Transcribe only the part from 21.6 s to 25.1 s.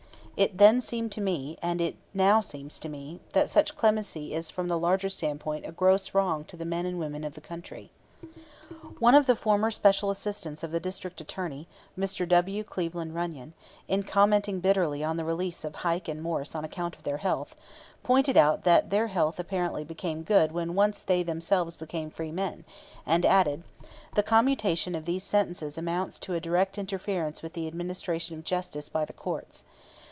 became free men, and added: "The commutation of